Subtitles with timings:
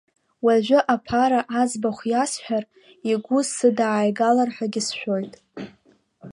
[0.45, 2.63] Уажәы аԥара аӡбахә иасҳәар,
[3.11, 5.33] игәы сыдааигалар ҳәагьы сшәоит.